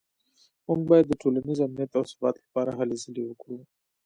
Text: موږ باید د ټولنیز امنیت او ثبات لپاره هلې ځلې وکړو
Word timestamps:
موږ 0.67 0.79
باید 0.89 1.05
د 1.07 1.13
ټولنیز 1.21 1.59
امنیت 1.65 1.91
او 1.97 2.03
ثبات 2.11 2.35
لپاره 2.43 2.71
هلې 2.79 2.95
ځلې 3.03 3.23
وکړو 3.25 3.59